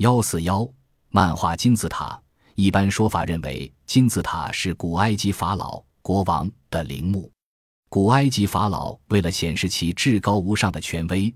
[0.00, 0.66] 幺四幺
[1.10, 2.18] 漫画金字塔，
[2.54, 7.30] 一般说法认为金字塔是古埃及法老国王的陵墓。
[7.90, 11.30] 古埃及法老为了显示其至高无上的权威，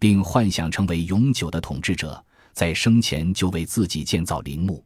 [0.00, 2.20] 并幻想成为永久的统治者，
[2.52, 4.84] 在生前就为自己建造陵墓。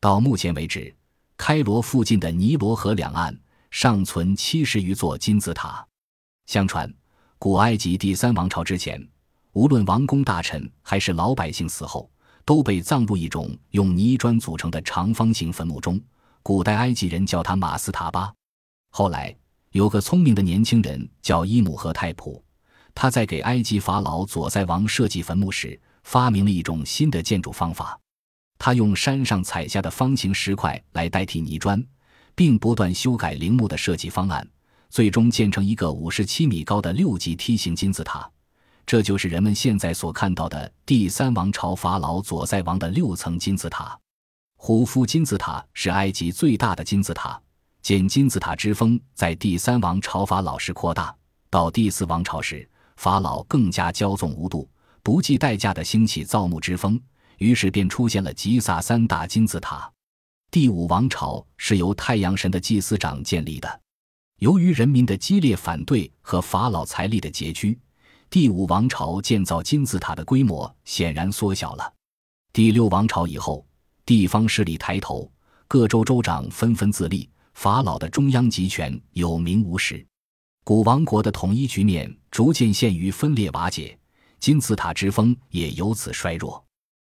[0.00, 0.92] 到目前为止，
[1.36, 3.38] 开罗附近的尼罗河两岸
[3.70, 5.86] 尚存七十余座金字塔。
[6.46, 6.92] 相传，
[7.38, 9.00] 古埃及第三王朝之前，
[9.52, 12.10] 无论王公大臣还是老百姓死后，
[12.44, 16.00] 都被葬入一种用泥砖组成的长方形坟墓中。
[16.42, 18.32] 古代埃及人叫它马斯塔巴。
[18.90, 19.34] 后来，
[19.70, 22.44] 有个聪明的年轻人叫伊姆赫泰普，
[22.94, 27.98] 他在给埃及法老佐塞王设计坟墓时，发明了一种新的建筑方法。
[28.58, 31.84] 他用山上采下的方形石块来代替泥砖，
[32.34, 34.46] 并不断修改陵墓的设计方案，
[34.90, 38.30] 最终建成一个五十七米高的六级梯形金字塔。
[38.86, 43.98] 这就是人们现在所看到的第三王朝法老左塞王的六层金字塔。
[44.56, 47.40] 胡夫金字塔是埃及最大的金字塔。
[47.82, 51.14] 建金字塔之风在第三王朝法老时扩大，
[51.50, 54.66] 到第四王朝时，法老更加骄纵无度，
[55.02, 56.98] 不计代价地兴起造墓之风。
[57.36, 59.90] 于是便出现了吉萨三大金字塔。
[60.50, 63.80] 第五王朝是由太阳神的祭司长建立的。
[64.38, 67.78] 由于人民的激烈反对和法老财力的拮据，
[68.34, 71.94] 第五王朝建造金字塔的规模显然缩小了。
[72.52, 73.64] 第六王朝以后，
[74.04, 75.30] 地方势力抬头，
[75.68, 80.04] 各州州长纷纷自立，法老的中央集权有名无实，
[80.64, 83.96] 古王国的统一局面逐渐陷于分裂瓦解，
[84.40, 86.64] 金字塔之风也由此衰弱。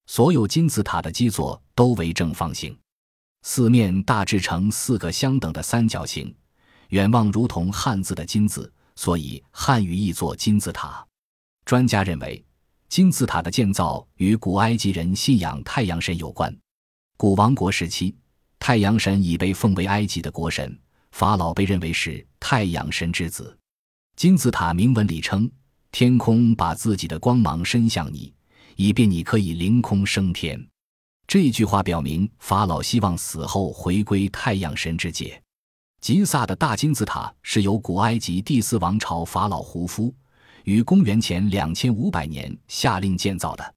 [0.06, 2.78] 所有金字塔的基座都为正方形，
[3.42, 6.32] 四面大致呈四个相等的三角形，
[6.90, 11.04] 远望如同汉字的“金”字，所以汉语译作金字塔。
[11.68, 12.42] 专家认为，
[12.88, 16.50] 金字塔的建造与古埃及人信仰太阳神有关。
[17.18, 18.16] 古王国时期，
[18.58, 20.74] 太阳神已被奉为埃及的国神，
[21.10, 23.54] 法老被认为是太阳神之子。
[24.16, 25.46] 金字塔铭文里称
[25.92, 28.32] ：“天空把自己的光芒伸向你。”
[28.76, 30.66] 以便你可以凌空升天，
[31.26, 35.38] 这句话表明法老希望死后回归太阳神之界。
[36.00, 40.14] 吉萨的大金字塔是由古埃及第四王朝法老胡夫
[40.68, 43.74] 于公元前两千五百年下令建造的。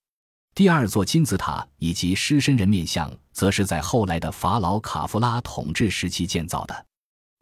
[0.53, 6.85] 第二座金字塔以及狮身人面像，则是在后来的法老卡夫拉统治时期建造的。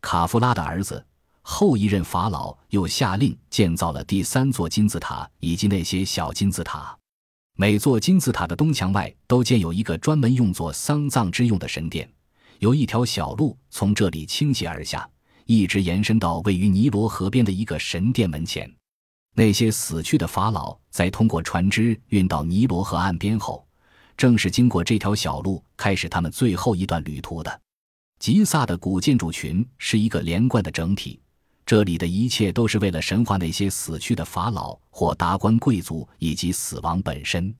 [0.01, 1.03] 卡夫拉的儿子
[1.41, 6.95] 后一任法老又下令建造了第三座金字塔以及那些小金字塔。
[7.57, 12.07] 每座金字塔的东墙外都建有一个专门用作丧葬之用的神殿，
[12.59, 15.09] 有一条小路从这里倾斜而下，
[15.45, 18.71] 一直延伸到位于尼罗河边的一个神殿门前。
[19.35, 23.66] 那些死去的法老在通过船只运到尼罗河岸边后，
[24.17, 27.62] 正是经过这条小路开始他们最后一段旅途的。
[28.19, 31.19] 吉萨的古建筑群是一个连贯的整体。
[31.66, 37.56] 这里的一切都是为了神话那些死去的法老或达官贵族以及死亡本身。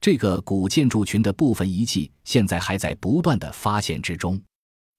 [0.00, 4.38] 这个古建筑群的部分遗迹现在还在不断的发现之中。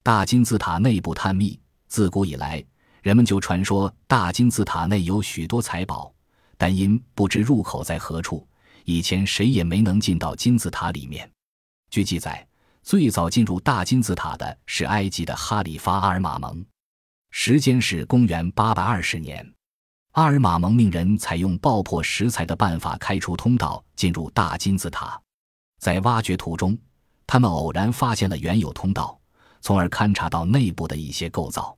[0.02, 2.64] 大金字塔内部探秘，自古以来，
[3.06, 6.12] 人们就传说大金字塔内有许多财宝，
[6.58, 8.48] 但因不知入口在何处，
[8.84, 11.32] 以前谁也没能进到金字塔里面。
[11.92, 12.44] 据记载，
[12.82, 16.66] 最早进入大金字塔的是埃及的哈里发阿尔马蒙。
[17.30, 19.54] 时间是公元八百二十年，
[20.14, 25.22] 阿尔马蒙命人采用爆破石材的办法开出通道进入大金字塔。
[25.80, 26.76] 在挖掘途中，
[27.28, 29.16] 他们偶然发现了原有通道，
[29.62, 31.78] 从而勘察到内部的一些构造。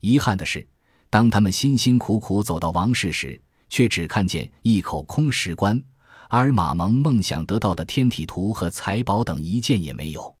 [0.00, 0.66] 遗憾的是，
[1.08, 5.80] 当他们辛辛苦苦走到王室时，却只看见一口空石棺。
[6.28, 10.36] 阿尔马蒙梦想得到的天体图和财宝等一件也没有。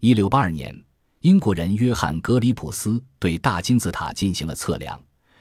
[0.00, 0.74] 一六八二年。
[1.20, 5.00] 英国人约翰·格里普斯对大金字塔进行了测量，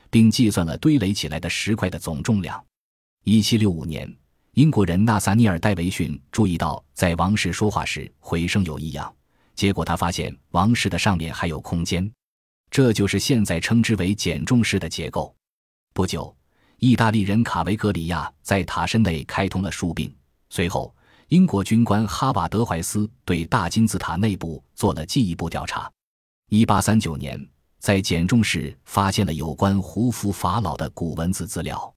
[0.10, 2.64] 并计算了堆垒起来的石块的总重量。
[3.26, 4.18] 1765年，
[4.54, 9.14] 英国人纳萨尼尔·戴维逊注意到在王室说话时回声有异样，
[9.54, 12.12] 结果他发现王室的上面还有空间，
[12.76, 15.34] 这就是现在称之为减重式的结构。
[15.94, 16.36] 不久，
[16.80, 20.14] 意大利人卡维格里亚在塔身内开通了树病，
[20.50, 20.94] 随后。
[21.30, 25.90] 英国军官哈瓦德·怀斯对大金字塔内部做了进一步调查。
[26.50, 27.50] 1839年，
[27.80, 31.96] 在简重室发现了有关胡夫法老的古文字资料。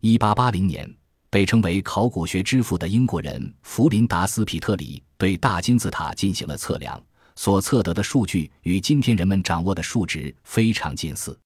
[0.00, 0.96] 1880年，
[1.28, 6.98] 被称为考古学之父的英国人弗林达斯·皮特里对大金字塔进行了测量，
[7.36, 11.38] 所测得的数据与今天人们掌握的数值非常近似。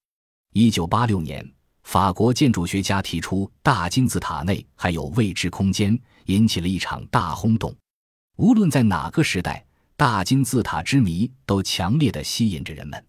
[0.55, 1.53] 1986年。
[1.85, 7.75] 法国建筑学家提出，大金字塔内还有未知空间，引起了一场大轰动。
[8.37, 9.65] 无论在哪个时代，
[9.97, 13.03] 大金字塔之谜都强烈的吸引着人们。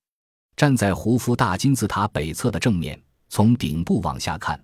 [0.55, 2.97] 站在胡夫大金字塔北侧的正面，
[3.27, 4.57] 从顶部往下看，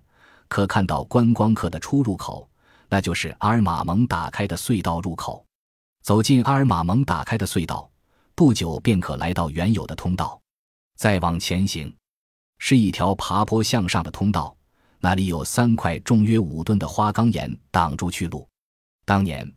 [0.48, 2.48] 可看到观光客的出入口，
[2.88, 5.44] 那就是阿尔玛蒙打开的隧道入口。
[6.02, 7.90] 走进阿尔玛蒙打开的隧道，
[8.36, 10.38] 不久便可来到原有的通道。
[10.94, 11.92] 再往前行，
[12.58, 14.54] 是一条爬坡向上的通道。
[15.00, 18.46] 那里有三块重约五吨的花岗岩挡住去路。
[19.06, 19.50] 当年，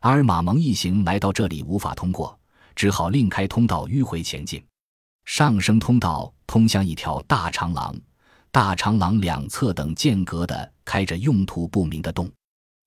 [0.00, 2.38] 阿尔玛蒙一行来到这里无法通过，
[2.74, 4.62] 只好另开通道迂回前进。
[5.24, 7.98] 上升通道通向一条大长廊，
[8.50, 12.30] 大长廊两侧等间隔的开着用途不明的洞。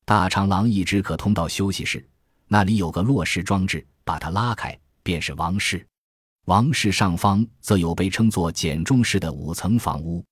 [0.06, 2.08] 大长廊一直可通到休息室，
[2.48, 5.86] 那里有个落石装置，把它拉开便是王室。
[6.46, 10.24] 王室上方则有被称作简中式的五层房屋。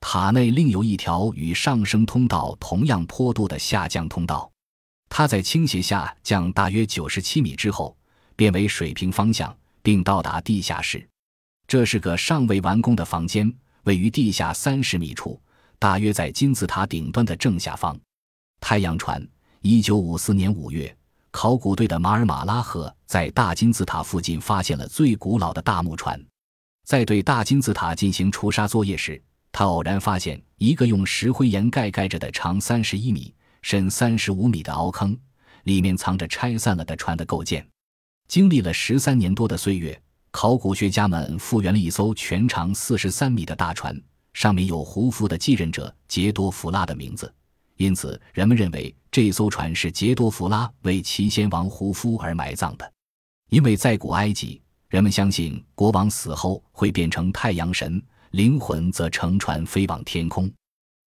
[0.00, 4.50] 塔内另有一条与上升通道同样坡度的下降通道，
[5.08, 7.96] 它在倾斜下降大约九十七米之后，
[8.36, 11.06] 变为水平方向，并到达地下室。
[11.66, 15.38] 这是个尚未完工的房间，位于地下三十米处，
[15.78, 17.98] 大约在金字塔顶端的正下方。
[18.60, 19.26] 太阳船，
[19.60, 20.96] 一九五四年五月，
[21.30, 26.20] 考古队的马尔马拉赫在大金字塔附近发现了最古老的大木船。
[26.84, 29.22] 在对大金字塔进行除沙作业时，
[29.52, 35.18] 他偶然发现一个用石灰岩盖盖着的长三十一米、深三十五米的凹坑，
[35.64, 37.66] 里面藏着拆散了的船的构件。
[38.26, 43.98] 经历了十三年多的岁月，考古学家们复原了一艘全长四十三米的大船，
[44.32, 47.32] 上面有胡夫的继任者杰多弗拉的名字，
[47.78, 52.92] 因此人们认为这艘船是杰多弗拉为齐先王胡夫而埋葬的。
[53.50, 58.00] 因为在古埃及，人们相信国王死后会变成太阳神。
[58.32, 60.52] 灵魂则乘船飞往天空。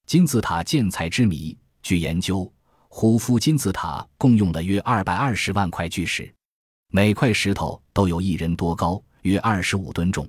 [0.08, 2.52] 金字塔建材之谜，据研究，
[2.88, 6.34] 胡夫金字塔共用了约二百二十万块巨石，
[6.90, 10.28] 每块石头都有一人多高，约二十五吨重。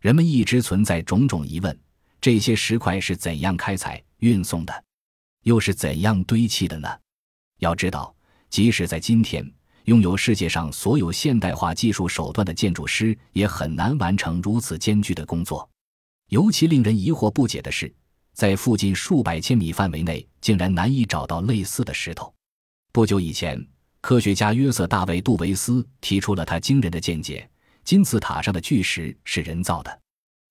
[0.00, 1.78] 人们一直存在种种疑问：
[2.18, 4.84] 这些石块是怎样开采、运送的，
[5.42, 6.88] 又是怎样堆砌的呢？
[7.58, 8.14] 要知道，
[8.50, 9.48] 即使在今天，
[9.84, 15.68] 拥有世界上所有现代化技术手段的建筑师，也很难完成如此艰巨的工作。
[16.28, 17.92] 尤其令人疑惑不解的是，
[18.32, 22.32] 在附近数百千米范围内，竟然难以找到类似的石头。
[22.92, 23.64] 不久以前，
[24.00, 27.48] 科学家约瑟·大卫·杜维斯提出了他惊人的见解：
[27.84, 30.00] 金字塔上的巨石是人造的。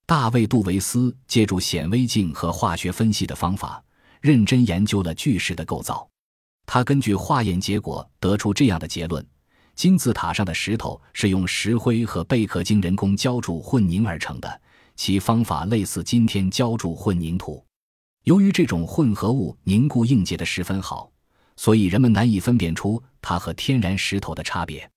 [0.05, 3.83] 大卫·杜维斯借助显微镜和化学分析的方法，
[4.21, 6.07] 认真研究了巨石的构造。
[6.65, 9.25] 他根据化验结果得出这样的结论：
[9.75, 14.61] 金字塔上的石头是用石灰和贝壳经人工浇筑混凝而成的。
[14.95, 17.65] 其方法类似今天浇筑混凝土。
[18.25, 21.11] 由于这种混合物凝固硬结的十分好，
[21.55, 24.87] 所以人们难以分辨出它和天然石头的差别。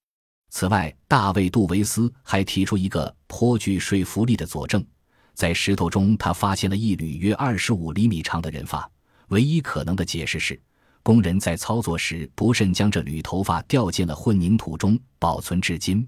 [0.51, 4.85] 此外，大卫·杜维斯还提出一个颇具说服力的佐证：
[5.33, 8.89] 在石头中，他发现了一缕约二十五厘米长的人发。
[9.29, 10.61] 唯一可能的解释是，
[11.03, 16.07] 工人在操作时不慎将这缕头发掉进了混凝土中，保存至今。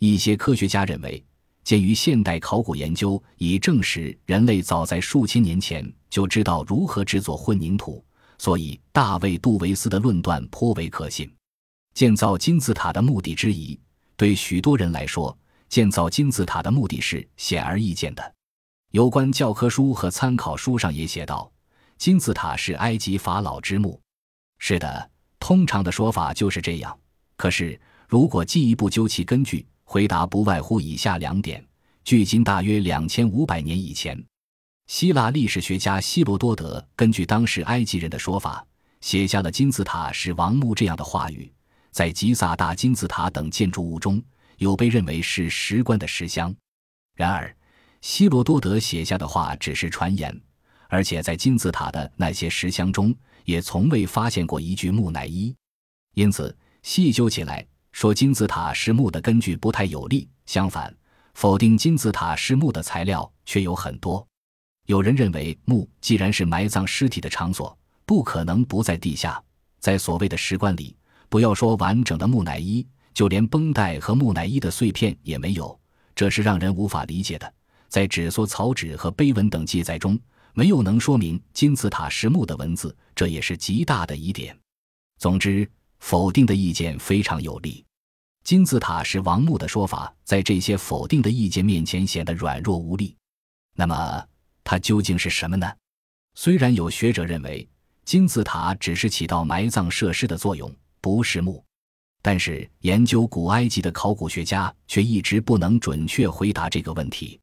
[0.00, 1.24] 一些科学家认为。
[1.64, 8.04] 鉴于现代考古研究已证实，人类早在数千年前就知道如何制作混凝土，
[8.36, 11.32] 所以大卫·杜维斯的论断颇为可信。
[11.94, 13.80] 建造金字塔的目的之一，
[14.14, 15.34] 对许多人来说，
[15.70, 18.34] 建造金字塔的目的是显而易见的。
[18.90, 21.50] 有关教科书和参考书上也写道
[21.96, 24.00] ：“金字塔是埃及法老之墓。”
[24.58, 26.98] 是的，通常的说法就是这样。
[27.36, 31.64] 可是，如果进一步究其根据，回答不外乎以下两点：
[32.04, 34.22] 距今大约两千五百年以前，
[34.86, 38.64] 希腊历史学家希罗多德根据当时埃及人的说法，
[39.00, 41.52] 写下了“金字塔是王墓”这样的话语。
[41.90, 44.22] 在吉萨大金字塔等建筑物中
[44.56, 46.54] 有被认为是石棺的石箱。
[47.14, 47.54] 然而，
[48.00, 50.40] 希罗多德写下的话只是传言，
[50.88, 53.14] 而且在金字塔的那些石箱中
[53.44, 55.54] 也从未发现过一具木乃伊。
[56.14, 57.66] 因此，细究起来。
[57.92, 60.92] 说金字塔是木的根据不太有力，相反，
[61.34, 64.26] 否定金字塔是木的材料却有很多。
[64.86, 69.40] 有人认为，墓既然是埋葬尸体的场所，不可能不在地下。
[69.78, 70.96] 在所谓的石棺里，
[71.28, 75.78] 不要说完整的木乃伊，就连绷带和木乃伊的碎片也没有，
[76.16, 77.54] 这是让人无法理解的。
[77.88, 80.18] 在纸缩草纸和碑文等记载中，
[80.54, 84.58] 没有能说明金字塔是墓的文字，这也是极大的疑点。
[85.18, 85.70] 总之。
[86.00, 87.82] 否定的意见非常有力，
[88.42, 93.16] 金字塔是王墓的说法，在这些否定的意见面前显得软弱无力。
[93.74, 94.28] 那么，
[94.62, 95.72] 它究竟是什么呢？
[96.34, 97.66] 虽然有学者认为
[98.04, 100.70] 金字塔只是起到埋葬设施的作用，
[101.00, 101.64] 不是墓，
[102.20, 107.40] 但是研究古埃及的考古学家却一直不能准确回答这个问题。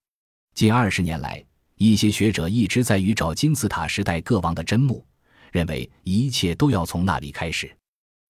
[0.53, 1.43] 近二十年来，
[1.83, 5.03] 一些学者一直在于找金字塔时代各王的真墓，
[5.51, 7.75] 认为一切都要从那里开始。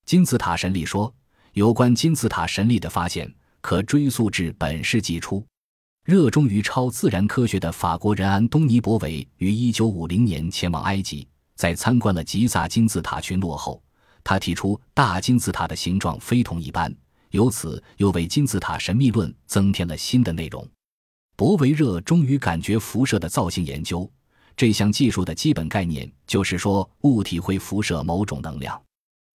[0.06, 1.14] 金字塔神力说，
[1.52, 3.30] 有关金字塔神力的发现
[3.60, 5.46] 可追溯至本世纪初。
[6.06, 13.84] 热衷于超自然科学的法国人安东尼·博维于1950年前往埃及，在参观了吉萨金字塔群落后。
[14.24, 16.96] 他提出大金字塔的形状非同一般，
[17.32, 20.66] 由此又为金字塔神秘论增添了新的内容。
[21.36, 24.10] 博维热衷于感觉辐射的造性研究，
[24.56, 28.82] 这项技术的基本概念就是说物体会辐射某种能量。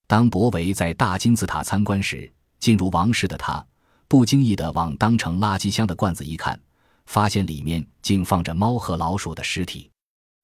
[0.07, 3.65] 当博维在大金字塔参观时，进入王室的他
[4.09, 6.59] 不经意地往当成垃圾箱的罐子一看，
[7.07, 9.91] 发现里面竟放着猫和老鼠的尸体。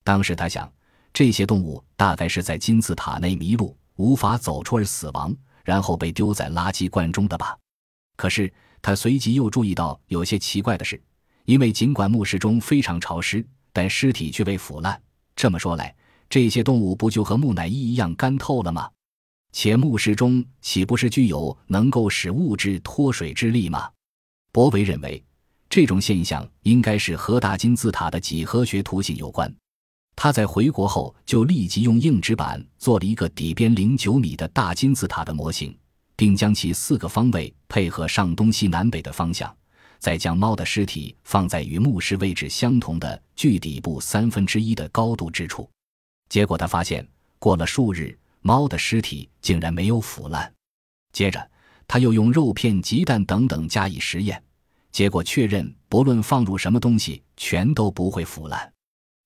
[0.05, 0.71] 当时他想，
[1.13, 3.77] 这些动物大概是在金字塔内迷路。
[3.97, 7.57] 无法走出而死亡，然后被丢在垃圾罐中的吧？
[8.17, 11.01] 可是他随即又注意到有些奇怪的是，
[11.45, 15.01] 因为尽管墓室中非常潮湿，但尸体却未腐烂。
[15.35, 15.95] 这么说来，
[16.29, 18.89] 这些动物不就和木乃伊一样干透了吗？
[19.53, 23.91] 且墓室中岂不是具有能够使物质脱水之力吗？
[24.51, 25.23] 博维认为，
[25.69, 29.55] 这种现象应该是和大金字塔的几何学图形有关。
[30.15, 35.77] 他在回国后就立即用硬纸板做了一个底边零九米的大金字塔的模型，
[36.17, 39.55] 并将其四个方位配合上东西南北的方向，
[40.03, 45.71] 再将猫的尸体放在与墓室位置相同的距底部三分之一的高度之处。
[46.29, 47.07] 结果他发现，
[47.39, 50.53] 过了数日，猫的尸体竟然没有腐烂。
[51.13, 51.49] 接着，
[51.87, 54.43] 他又用肉片、鸡蛋等等加以实验，
[54.91, 58.73] 结果确认，不论放入什么东西，全都不会腐烂。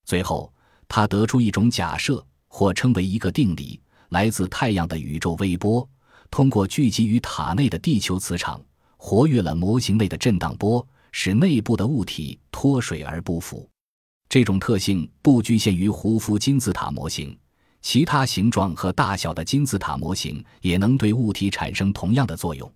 [0.05, 0.53] 最后。
[0.89, 5.85] 他得出一种假设，或称为一个定理：来自太阳的宇宙微波，
[6.31, 8.63] 通过聚集于塔内的地球磁场，
[8.97, 13.67] 活跃了模型内的震荡波，使内部的物体脱水而不腐。
[14.29, 17.37] 这种特性不局限于胡夫金字塔模型，
[17.81, 22.69] 其他形状和大小的金字塔模型也能对物体产生同样的作用。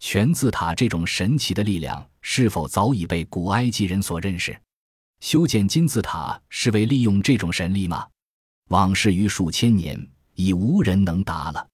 [0.00, 4.58] 全字塔这种神奇的力量，是否早已被古埃及人所认识？
[5.20, 8.06] 修建金字塔是为利用这种神力吗？
[8.70, 11.68] 往事于数千年，已无人能答了。